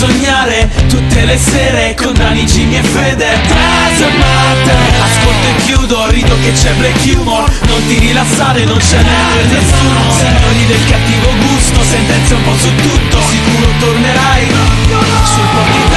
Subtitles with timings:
[0.00, 3.36] sognare tutte le sere con Dani, Jimmy e Fede.
[4.00, 7.44] Matter Ascolto e chiudo, rido che c'è black humor.
[7.66, 10.00] Non ti rilassare, non ce n'è per nessuno.
[10.10, 13.20] Signori del cattivo gusto, sentenze un po' su tutto.
[13.28, 15.90] Sicuro tornerai sul po' di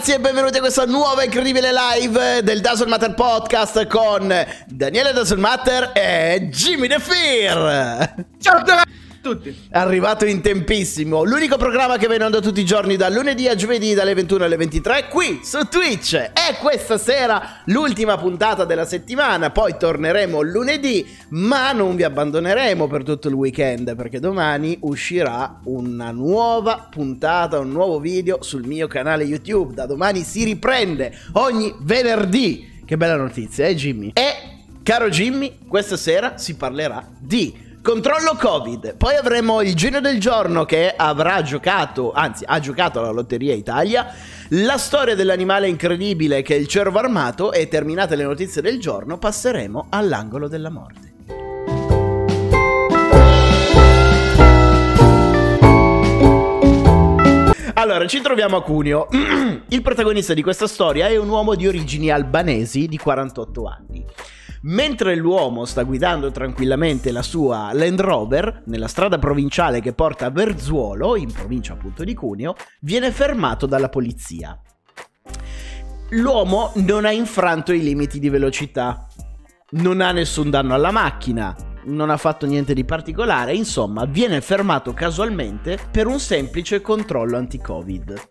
[0.00, 4.34] ragazzi e benvenuti a questa nuova incredibile live del Dazzle Matter podcast con
[4.66, 8.14] Daniele Dazzle Matter e Jimmy The Fear.
[8.40, 9.68] Ciao a tutti.
[9.70, 13.94] Arrivato in tempissimo, l'unico programma che viene onda tutti i giorni dal lunedì a giovedì
[13.94, 16.14] dalle 21 alle 23 qui su Twitch.
[16.14, 23.02] E questa sera l'ultima puntata della settimana, poi torneremo lunedì, ma non vi abbandoneremo per
[23.02, 29.24] tutto il weekend perché domani uscirà una nuova puntata, un nuovo video sul mio canale
[29.24, 29.74] YouTube.
[29.74, 32.82] Da domani si riprende ogni venerdì.
[32.84, 34.10] Che bella notizia, eh Jimmy?
[34.14, 34.32] E
[34.82, 40.66] caro Jimmy, questa sera si parlerà di Controllo Covid, poi avremo il genio del giorno
[40.66, 44.12] che avrà giocato, anzi ha giocato alla Lotteria Italia,
[44.48, 49.16] la storia dell'animale incredibile che è il cervo armato e terminate le notizie del giorno
[49.16, 51.08] passeremo all'angolo della morte.
[57.72, 59.08] Allora, ci troviamo a Cuneo.
[59.68, 64.04] Il protagonista di questa storia è un uomo di origini albanesi di 48 anni.
[64.62, 70.30] Mentre l'uomo sta guidando tranquillamente la sua Land Rover nella strada provinciale che porta a
[70.30, 74.60] Verzuolo, in provincia appunto di Cuneo, viene fermato dalla polizia.
[76.10, 79.06] L'uomo non ha infranto i limiti di velocità,
[79.70, 84.92] non ha nessun danno alla macchina, non ha fatto niente di particolare, insomma, viene fermato
[84.92, 88.28] casualmente per un semplice controllo anti-Covid.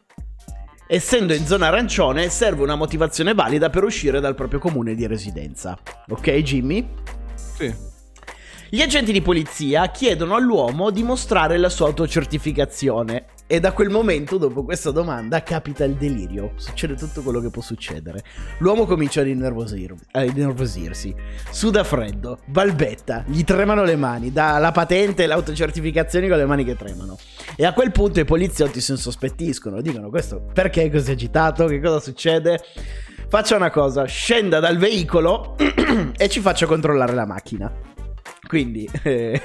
[0.91, 5.77] Essendo in zona arancione, serve una motivazione valida per uscire dal proprio comune di residenza.
[6.07, 6.83] Ok, Jimmy?
[7.35, 7.71] Sì.
[8.71, 14.37] Gli agenti di polizia chiedono all'uomo di mostrare la sua autocertificazione e da quel momento,
[14.37, 16.51] dopo questa domanda, capita il delirio.
[16.57, 18.21] Succede tutto quello che può succedere.
[18.59, 21.15] L'uomo comincia ad, innervosir- a innervosirsi,
[21.49, 26.63] suda freddo, balbetta, gli tremano le mani, dà la patente e l'autocertificazione con le mani
[26.63, 27.17] che tremano.
[27.55, 31.81] E a quel punto i poliziotti si insospettiscono, dicono questo perché è così agitato, che
[31.81, 32.61] cosa succede?
[33.29, 35.55] Faccia una cosa, scenda dal veicolo
[36.15, 37.73] e ci faccia controllare la macchina.
[38.47, 39.41] Quindi eh,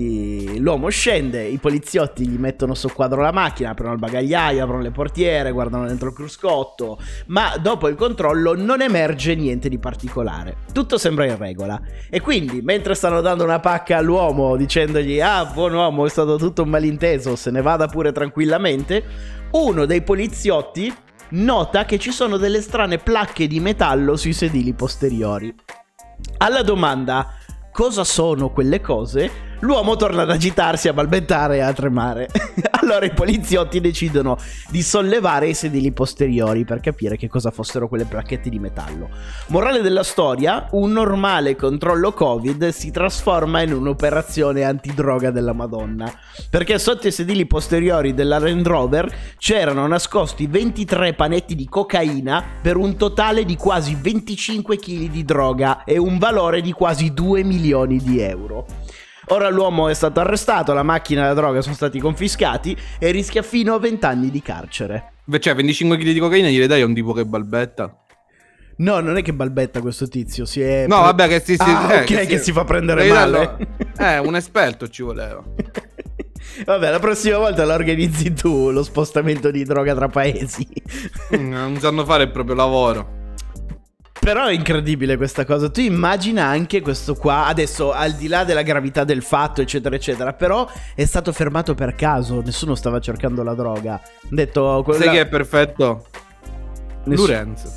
[0.00, 4.90] i- l'uomo scende, i poliziotti gli mettono soqquadro la macchina, aprono il bagagliaio, aprono le
[4.90, 10.58] portiere, guardano dentro il cruscotto, ma dopo il controllo non emerge niente di particolare.
[10.72, 11.80] Tutto sembra in regola.
[12.08, 16.62] E quindi, mentre stanno dando una pacca all'uomo dicendogli "Ah, buon uomo, è stato tutto
[16.62, 19.04] un malinteso, se ne vada pure tranquillamente",
[19.52, 20.92] uno dei poliziotti
[21.30, 25.54] nota che ci sono delle strane placche di metallo sui sedili posteriori.
[26.38, 27.34] Alla domanda
[27.72, 32.28] cosa sono quelle cose, l'uomo torna ad agitarsi, a balbettare e a tremare.
[32.80, 34.36] allora i poliziotti decidono
[34.68, 39.08] di sollevare i sedili posteriori per capire che cosa fossero quelle placchette di metallo.
[39.48, 46.12] Morale della storia, un normale controllo Covid si trasforma in un'operazione antidroga della Madonna,
[46.48, 52.76] perché sotto i sedili posteriori della Land Rover c'erano nascosti 23 panetti di cocaina per
[52.76, 57.98] un totale di quasi 25 kg di droga e un valore di quasi 2 milioni
[57.98, 58.66] di euro.
[59.32, 63.42] Ora l'uomo è stato arrestato, la macchina e la droga sono stati confiscati e rischia
[63.42, 65.12] fino a 20 anni di carcere.
[65.24, 67.94] Beh, Cioè, 25 kg di cocaina gliele dai a un tipo che balbetta.
[68.78, 70.86] No, non è che balbetta questo tizio, si è...
[70.88, 73.30] No, vabbè, che si, si- Ah, eh, ok, che si fa prendere Devi male.
[73.30, 73.66] darlo-
[73.98, 75.42] Eh, un esperto ci voleva.
[76.64, 80.66] Vabbè, la prossima volta la organizzi tu lo spostamento di droga tra paesi.
[81.36, 83.18] Mm, Non sanno fare il proprio lavoro.
[84.20, 85.70] Però è incredibile questa cosa.
[85.70, 90.34] Tu immagina anche questo qua, adesso al di là della gravità del fatto, eccetera, eccetera,
[90.34, 93.94] però è stato fermato per caso, nessuno stava cercando la droga.
[93.94, 95.04] Ha detto quella...
[95.04, 96.06] Sai che è perfetto?
[97.04, 97.72] Nessu- Lorenzo.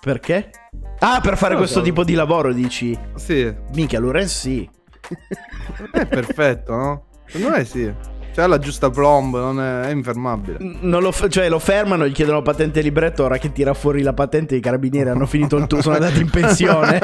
[0.00, 0.50] Perché?
[0.98, 1.84] Ah, per fare lo questo so.
[1.84, 2.96] tipo di lavoro, dici?
[3.14, 4.68] Sì, Minchia, Lorenzo sì.
[5.90, 7.04] è perfetto, no?
[7.26, 7.92] Secondo me sì.
[8.38, 10.58] C'ha la giusta plomb, non è, è infermabile.
[10.60, 13.24] Non lo, cioè, lo fermano, gli chiedono patente libretto.
[13.24, 16.30] Ora che tira fuori la patente, i carabinieri hanno finito il tuo, sono andati in
[16.30, 17.00] pensione.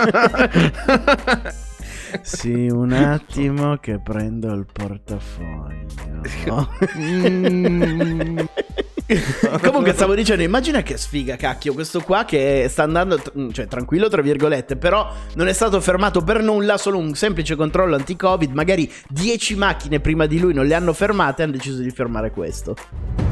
[2.22, 5.82] sì, un attimo che prendo il portafoglio.
[6.96, 8.38] Mm.
[9.62, 14.08] Comunque stavo dicendo, immagina che sfiga, cacchio, questo qua che sta andando, tr- cioè tranquillo
[14.08, 18.90] tra virgolette, però non è stato fermato per nulla, solo un semplice controllo anti-covid, magari
[19.08, 23.23] 10 macchine prima di lui non le hanno fermate e hanno deciso di fermare questo.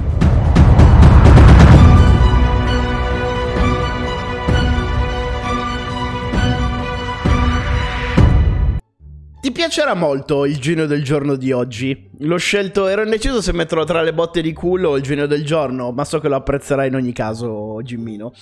[9.53, 12.11] Piacerà molto il genio del giorno di oggi?
[12.21, 15.45] L'ho scelto, ero indeciso se metterlo tra le botte di culo o il genio del
[15.45, 18.33] giorno, ma so che lo apprezzerai in ogni caso, Gimmino.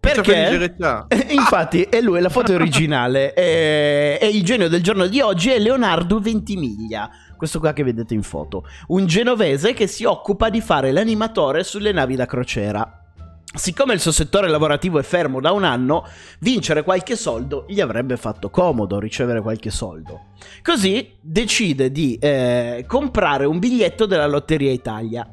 [0.00, 0.74] Perché?
[1.30, 3.32] Infatti, è lui, la foto originale.
[3.44, 7.10] E, e il genio del giorno di oggi è Leonardo Ventimiglia.
[7.36, 8.64] Questo qua che vedete in foto.
[8.88, 13.03] Un genovese che si occupa di fare l'animatore sulle navi da crociera.
[13.56, 16.04] Siccome il suo settore lavorativo è fermo da un anno,
[16.40, 20.32] vincere qualche soldo gli avrebbe fatto comodo ricevere qualche soldo.
[20.60, 25.32] Così decide di eh, comprare un biglietto della Lotteria Italia.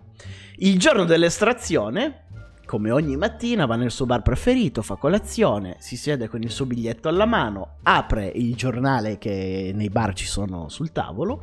[0.57, 2.25] Il giorno dell'estrazione,
[2.67, 6.67] come ogni mattina, va nel suo bar preferito, fa colazione, si siede con il suo
[6.67, 11.41] biglietto alla mano, apre il giornale che nei bar ci sono sul tavolo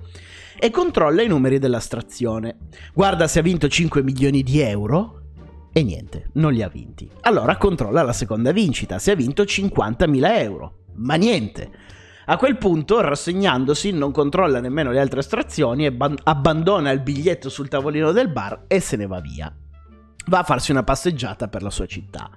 [0.57, 2.57] e controlla i numeri dell'astrazione.
[2.95, 5.23] Guarda se ha vinto 5 milioni di euro
[5.79, 7.09] e niente, non li ha vinti.
[7.23, 10.85] Allora controlla la seconda vincita, si è vinto 50.000 euro.
[10.97, 11.71] Ma niente.
[12.27, 17.49] A quel punto, rassegnandosi, non controlla nemmeno le altre estrazioni e ban- abbandona il biglietto
[17.49, 19.55] sul tavolino del bar e se ne va via.
[20.27, 22.29] Va a farsi una passeggiata per la sua città.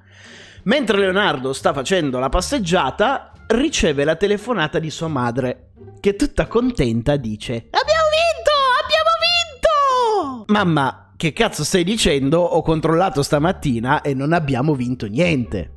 [0.63, 7.17] Mentre Leonardo sta facendo la passeggiata, riceve la telefonata di sua madre, che tutta contenta
[7.17, 8.51] dice: Abbiamo vinto!
[8.83, 10.53] Abbiamo vinto!
[10.53, 12.39] Mamma, che cazzo stai dicendo?
[12.39, 15.71] Ho controllato stamattina e non abbiamo vinto niente.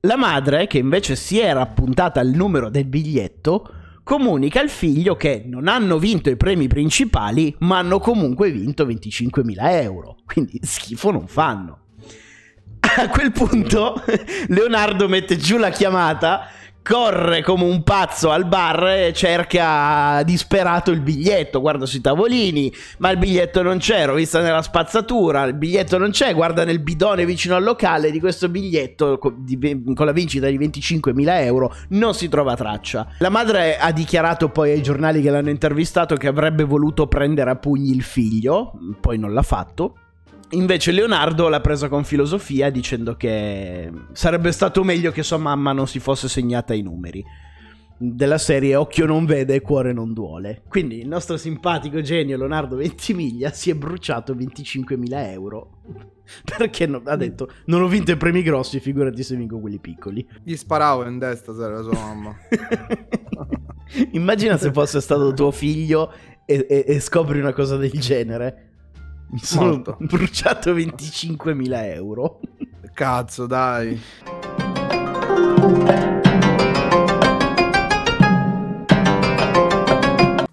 [0.00, 3.66] La madre, che invece si era appuntata al numero del biglietto,
[4.04, 9.54] comunica al figlio che non hanno vinto i premi principali, ma hanno comunque vinto 25.000
[9.80, 10.16] euro.
[10.26, 11.84] Quindi schifo non fanno.
[12.80, 13.94] A quel punto
[14.48, 16.46] Leonardo mette giù la chiamata
[16.82, 23.10] corre come un pazzo al bar e cerca disperato il biglietto, guarda sui tavolini, ma
[23.10, 27.26] il biglietto non c'è, l'ho vista nella spazzatura, il biglietto non c'è, guarda nel bidone
[27.26, 29.44] vicino al locale di questo biglietto con
[29.96, 33.06] la vincita di 25.000 euro, non si trova traccia.
[33.18, 37.56] La madre ha dichiarato poi ai giornali che l'hanno intervistato che avrebbe voluto prendere a
[37.56, 39.94] pugni il figlio, poi non l'ha fatto.
[40.50, 45.86] Invece Leonardo l'ha presa con filosofia dicendo che sarebbe stato meglio che sua mamma non
[45.86, 47.22] si fosse segnata i numeri.
[48.00, 50.62] Della serie Occhio non vede e cuore non duole.
[50.68, 55.82] Quindi il nostro simpatico genio Leonardo Ventimiglia si è bruciato 25.000 euro.
[56.56, 60.26] Perché no, ha detto non ho vinto i premi grossi, figurati se vinco quelli piccoli.
[60.42, 62.34] Gli sparavo in destra se era sua mamma.
[64.12, 66.10] Immagina se fosse stato tuo figlio
[66.46, 68.67] e, e, e scopri una cosa del genere.
[69.30, 69.96] Mi sono Molto.
[70.00, 72.40] bruciato 25.000 euro.
[72.94, 74.00] Cazzo, dai.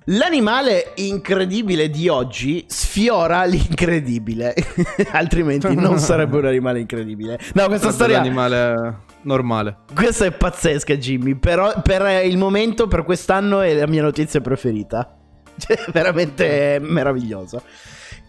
[0.09, 4.53] L'animale incredibile di oggi sfiora l'incredibile,
[5.13, 7.39] altrimenti non sarebbe un animale incredibile.
[7.53, 8.19] No, questa storia...
[8.19, 9.77] Un animale normale.
[9.93, 15.17] Questa è pazzesca, Jimmy, però per il momento, per quest'anno, è la mia notizia preferita.
[15.57, 17.61] Cioè, veramente meravigliosa.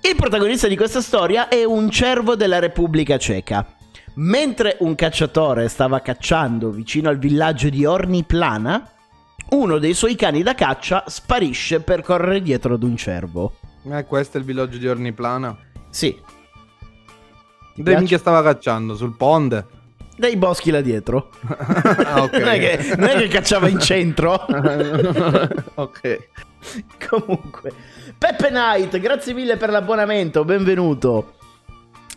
[0.09, 3.67] Il protagonista di questa storia è un cervo della Repubblica Ceca.
[4.15, 8.89] Mentre un cacciatore stava cacciando vicino al villaggio di Orniplana,
[9.51, 13.57] uno dei suoi cani da caccia sparisce per correre dietro ad un cervo.
[13.91, 15.59] Eh, questo è il villaggio di Orniplana?
[15.91, 16.17] Sì.
[17.75, 18.95] Dove minchia stava cacciando?
[18.95, 19.67] Sul ponte?
[20.17, 21.31] Dai boschi là dietro.
[21.49, 22.33] ah, ok.
[22.39, 24.35] non, è che, non è che cacciava in centro.
[25.75, 26.29] ok.
[27.09, 27.73] Comunque,
[28.17, 31.35] Peppe Knight, grazie mille per l'abbonamento, benvenuto.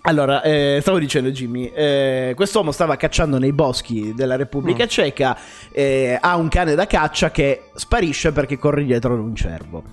[0.04, 4.88] Allora, eh, stavo dicendo Jimmy, eh, quest'uomo stava cacciando nei boschi della Repubblica mm.
[4.88, 5.38] Ceca,
[5.72, 9.84] eh, ha un cane da caccia che sparisce perché corre dietro ad un cervo.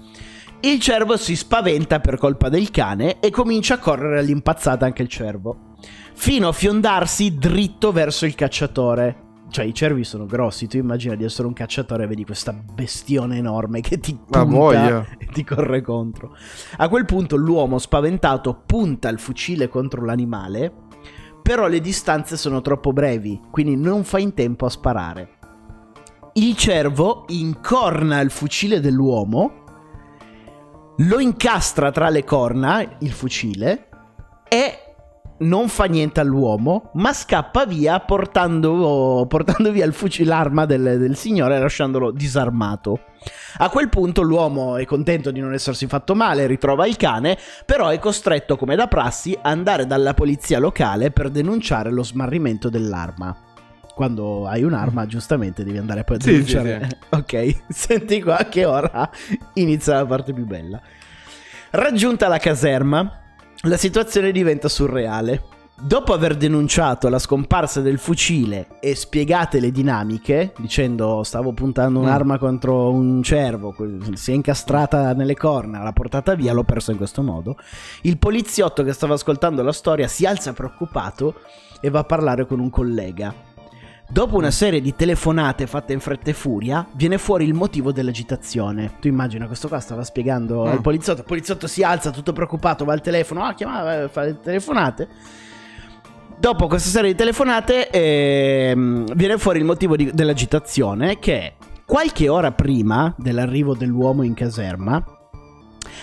[0.61, 5.09] Il cervo si spaventa per colpa del cane e comincia a correre all'impazzata anche il
[5.09, 5.75] cervo,
[6.15, 9.26] fino a fiondarsi dritto verso il cacciatore.
[9.57, 10.67] Cioè, i cervi sono grossi.
[10.67, 15.25] Tu immagina di essere un cacciatore e vedi questa bestione enorme che ti punta e
[15.33, 16.37] ti corre contro.
[16.77, 20.71] A quel punto l'uomo spaventato punta il fucile contro l'animale,
[21.41, 25.39] però le distanze sono troppo brevi, quindi non fa in tempo a sparare.
[26.35, 29.65] Il cervo incorna il fucile dell'uomo,
[30.99, 33.89] lo incastra tra le corna, il fucile,
[34.51, 34.86] e
[35.39, 41.17] non fa niente all'uomo, ma scappa via portando, portando via il fucile, l'arma del, del
[41.17, 43.01] signore lasciandolo disarmato.
[43.59, 47.89] A quel punto l'uomo è contento di non essersi fatto male, ritrova il cane, però
[47.89, 53.35] è costretto come da prassi a andare dalla polizia locale per denunciare lo smarrimento dell'arma.
[53.95, 56.89] Quando hai un'arma, giustamente devi andare poi a Sì, sì, denunciare.
[57.11, 59.09] Ok, senti qua che ora
[59.55, 60.81] inizia la parte più bella.
[61.71, 63.21] Raggiunta la caserma,
[63.63, 65.55] la situazione diventa surreale.
[65.79, 72.39] Dopo aver denunciato la scomparsa del fucile e spiegate le dinamiche, dicendo stavo puntando un'arma
[72.39, 73.75] contro un cervo,
[74.15, 77.59] si è incastrata nelle corna, l'ha portata via, l'ho perso in questo modo,
[78.03, 81.41] il poliziotto che stava ascoltando la storia si alza preoccupato
[81.83, 83.35] e va a parlare con un collega.
[84.09, 88.93] Dopo una serie di telefonate fatte in fretta e furia, viene fuori il motivo dell'agitazione.
[89.01, 90.69] Tu immagina, questo qua stava spiegando Mm.
[90.69, 94.23] al poliziotto, il poliziotto si alza tutto preoccupato, va al telefono, ah, chiama, eh, fa
[94.23, 95.09] le telefonate.
[96.39, 102.53] Dopo questa serie di telefonate ehm, viene fuori il motivo di- dell'agitazione che qualche ora
[102.53, 105.03] prima dell'arrivo dell'uomo in caserma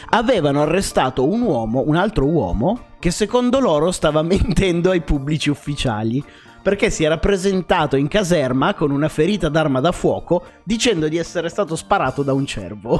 [0.10, 6.24] avevano arrestato un uomo, un altro uomo che secondo loro stava mentendo ai pubblici ufficiali
[6.63, 11.50] perché si era presentato in caserma con una ferita d'arma da fuoco dicendo di essere
[11.50, 13.00] stato sparato da un cervo.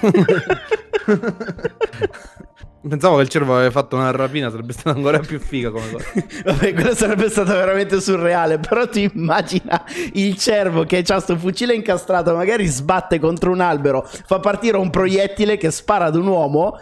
[2.88, 6.04] Pensavo che il cervo aveva fatto una rapina, sarebbe stata ancora più figa come cosa.
[6.44, 8.58] Vabbè, quello sarebbe stato veramente surreale.
[8.58, 14.04] Però ti immagina il cervo che ha sto fucile incastrato, magari sbatte contro un albero,
[14.04, 16.78] fa partire un proiettile che spara ad un uomo.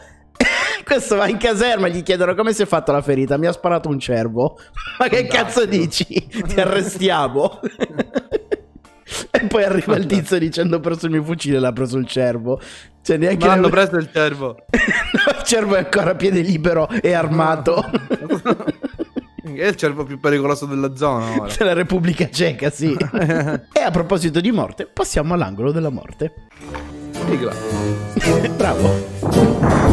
[0.85, 3.37] Questo va in caserma gli chiedono come si è fatta la ferita.
[3.37, 4.59] Mi ha sparato un cervo.
[4.99, 5.85] Ma che cazzo Fantastico.
[5.85, 6.27] dici?
[6.43, 7.61] Ti arrestiamo.
[9.31, 12.61] e poi arriva il tizio dicendo ho preso il mio fucile l'ha preso il cervo.
[13.03, 14.47] Cioè neanche Ma hanno ne- preso il cervo.
[14.71, 17.85] No, il cervo è ancora a piede libero e armato.
[19.45, 21.53] È il cervo più pericoloso della zona ora.
[21.57, 22.97] Della Repubblica Ceca, sì.
[23.73, 26.33] e a proposito di morte, passiamo all'angolo della morte.
[27.29, 27.53] Sigla.
[28.57, 29.84] Bravo.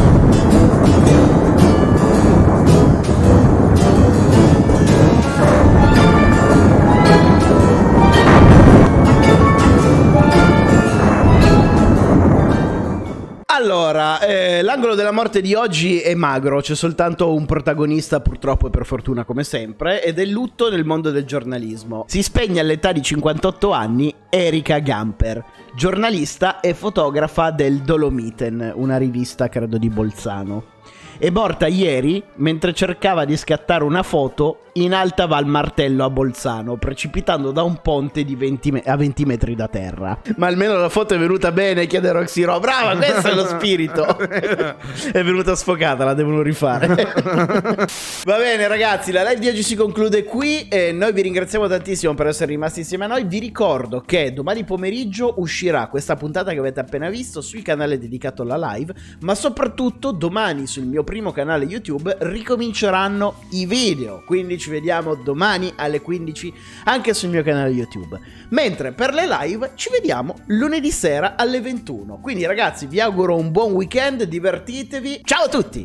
[13.62, 18.70] Allora, eh, l'angolo della morte di oggi è magro, c'è soltanto un protagonista purtroppo e
[18.70, 22.04] per fortuna come sempre, ed è lutto nel mondo del giornalismo.
[22.08, 25.44] Si spegne all'età di 58 anni Erika Gamper,
[25.76, 30.71] giornalista e fotografa del Dolomiten, una rivista credo di Bolzano.
[31.18, 36.76] È morta ieri mentre cercava di scattare una foto in alta Val Martello a Bolzano,
[36.76, 40.18] precipitando da un ponte di 20 me- a 20 metri da terra.
[40.36, 42.58] Ma almeno la foto è venuta bene, chiede Roxy Ro.
[42.58, 44.18] Brava, questo è lo spirito.
[44.18, 46.86] è venuta sfocata, la devono rifare.
[48.24, 50.68] Va bene, ragazzi, la live di oggi si conclude qui.
[50.68, 53.24] E noi vi ringraziamo tantissimo per essere rimasti insieme a noi.
[53.24, 58.42] Vi ricordo che domani pomeriggio uscirà questa puntata che avete appena visto sul canale dedicato
[58.42, 58.94] alla live.
[59.20, 64.22] Ma soprattutto domani sul mio primo canale YouTube ricominceranno i video.
[64.26, 66.52] Quindi ci vediamo domani alle 15
[66.84, 68.18] anche sul mio canale YouTube.
[68.50, 72.18] Mentre per le live ci vediamo lunedì sera alle 21.
[72.20, 75.20] Quindi ragazzi vi auguro un buon weekend, divertitevi.
[75.24, 75.80] Ciao a tutti!